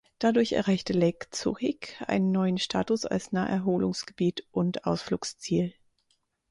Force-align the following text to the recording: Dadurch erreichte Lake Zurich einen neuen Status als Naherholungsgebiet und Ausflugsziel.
Dadurch 0.17 0.53
erreichte 0.53 0.93
Lake 0.93 1.27
Zurich 1.29 1.93
einen 2.07 2.31
neuen 2.31 2.57
Status 2.57 3.05
als 3.05 3.33
Naherholungsgebiet 3.33 4.47
und 4.49 4.85
Ausflugsziel. 4.87 5.75